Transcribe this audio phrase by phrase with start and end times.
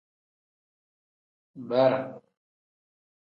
[1.67, 2.05] Baaraa.